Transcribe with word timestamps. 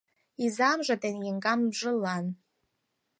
Изамже 0.45 0.95
ден 1.03 1.17
еҥгамжылан 1.29 2.25